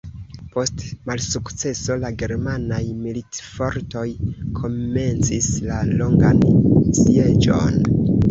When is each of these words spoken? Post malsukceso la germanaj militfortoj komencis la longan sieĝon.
Post 0.53 0.79
malsukceso 1.09 1.97
la 2.03 2.09
germanaj 2.21 2.79
militfortoj 3.01 4.05
komencis 4.61 5.51
la 5.69 5.77
longan 6.01 6.41
sieĝon. 7.01 7.79